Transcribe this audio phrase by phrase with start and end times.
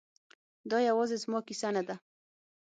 [0.69, 1.95] دا یوازې زما کیسه نه ده